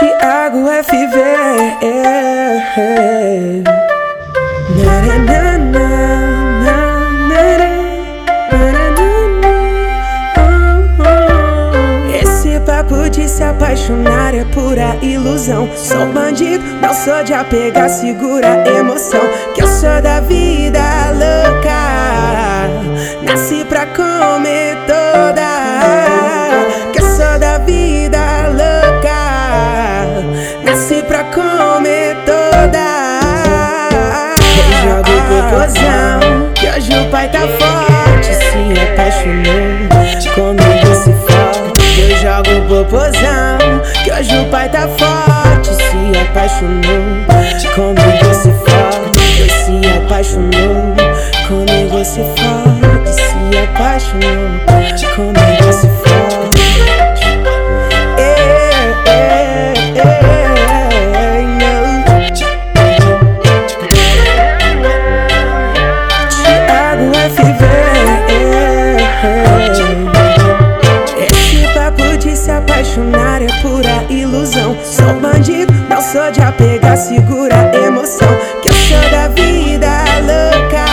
Tiago 0.00 0.66
FV. 0.66 1.16
Esse 12.14 12.58
papo 12.60 13.10
de 13.10 13.28
se 13.28 13.42
apaixonar 13.42 14.34
é 14.34 14.42
pura 14.44 14.96
ilusão. 15.02 15.68
Sou 15.76 16.06
bandido, 16.06 16.64
não 16.80 16.94
sou 16.94 17.22
de 17.22 17.34
apegar, 17.34 17.90
segura 17.90 18.66
emoção. 18.66 19.20
Que 19.54 19.62
eu 19.62 19.66
sou 19.66 20.00
da 20.00 20.20
vida 20.20 20.80
louca. 21.12 22.70
Nasci 23.22 23.66
pra 23.66 23.84
comer 23.84 24.49
pai 37.20 37.28
tá 37.28 37.40
forte. 37.40 38.34
Se 38.34 38.80
apaixonou, 38.80 40.34
comigo 40.34 40.94
se 40.94 41.12
forte. 41.12 42.00
Eu 42.00 42.16
jogo 42.16 42.52
popozão, 42.68 43.82
que 44.02 44.12
hoje 44.12 44.38
o 44.38 44.46
pai 44.46 44.68
tá 44.70 44.88
forte. 44.88 45.74
Se 45.74 46.18
apaixonou, 46.18 47.26
comigo 47.74 48.34
se 48.34 48.50
forte. 48.64 49.20
Se 49.50 49.76
apaixonou, 49.98 50.94
comigo 51.46 52.04
se 52.04 52.20
forte. 52.20 53.12
Se 53.12 53.58
apaixonou, 53.58 54.60
comigo 55.14 55.49
Sou 74.84 75.14
bandido, 75.20 75.72
não 75.88 76.02
sou 76.02 76.30
de 76.30 76.40
apegar, 76.42 76.96
segura 76.96 77.54
a 77.54 77.76
emoção. 77.76 78.28
Que 78.60 78.68
eu 78.68 78.74
sou 78.74 79.10
da 79.10 79.28
vida 79.28 80.04
louca. 80.20 80.84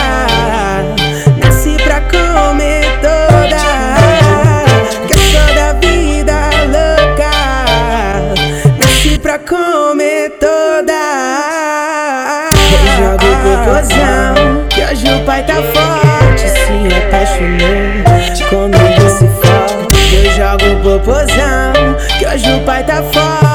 Nasci 1.43 1.75
pra 1.83 1.99
comer 2.01 2.85
toda. 3.01 3.57
Que 5.05 5.13
eu 5.13 5.19
sou 5.19 5.55
da 5.55 5.73
vida 5.73 6.37
louca. 6.67 7.31
Nasci 8.79 9.19
pra 9.19 9.37
comer 9.39 10.29
toda. 10.39 10.93
Eu 12.71 12.85
jogo 12.97 13.27
popozão, 13.43 14.67
que 14.69 14.81
hoje 14.81 15.13
o 15.13 15.25
pai 15.25 15.43
tá 15.43 15.55
forte. 15.55 16.47
Se 16.49 16.77
apaixonou, 16.95 18.49
comigo 18.49 19.09
se 19.09 19.27
forte. 19.41 20.15
Eu 20.15 20.31
jogo 20.31 20.67
popozão, 20.83 21.95
que 22.17 22.25
hoje 22.25 22.53
o 22.53 22.61
pai 22.61 22.83
tá 22.83 23.03
forte. 23.03 23.46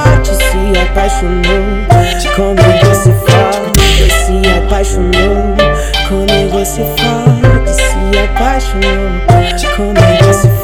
Apaixonou, 1.13 2.25
comigo 2.35 2.95
se. 2.95 3.13
Ele 3.99 4.09
se 4.09 4.49
apaixonou, 4.57 5.55
comigo 6.09 6.65
se 6.65 6.81
forte. 6.81 7.71
Se 7.71 8.19
apaixonou, 8.19 9.21
comigo 9.75 10.33
se. 10.33 10.62